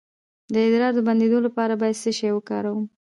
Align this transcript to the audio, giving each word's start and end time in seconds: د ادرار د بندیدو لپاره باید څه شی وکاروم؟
د 0.53 0.55
ادرار 0.67 0.91
د 0.95 0.99
بندیدو 1.07 1.37
لپاره 1.47 1.73
باید 1.81 2.01
څه 2.03 2.11
شی 2.17 2.29
وکاروم؟ 2.33 2.85